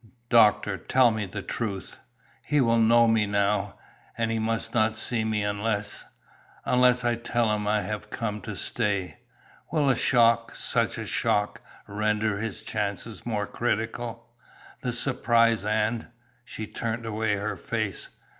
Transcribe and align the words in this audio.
"Doctor, 0.31 0.79
tell 0.79 1.11
me 1.11 1.27
the 1.27 1.43
truth. 1.43 1.99
He 2.43 2.59
will 2.59 2.79
know 2.79 3.07
me 3.07 3.27
now, 3.27 3.75
and 4.17 4.31
he 4.31 4.39
must 4.39 4.73
not 4.73 4.95
see 4.97 5.23
me 5.23 5.43
unless 5.43 6.05
unless 6.65 7.03
I 7.05 7.13
tell 7.13 7.53
him 7.55 7.67
I 7.67 7.81
have 7.83 8.09
come 8.09 8.41
to 8.41 8.55
stay. 8.55 9.19
Will 9.71 9.91
a 9.91 9.95
shock, 9.95 10.55
such 10.55 10.97
a 10.97 11.05
shock, 11.05 11.61
render 11.87 12.39
his 12.39 12.63
chances 12.63 13.27
more 13.27 13.45
critical? 13.45 14.27
The 14.81 14.91
surprise 14.91 15.63
and" 15.63 16.07
She 16.45 16.65
turned 16.65 17.05
away 17.05 17.35
her 17.35 17.55
face. 17.55 18.09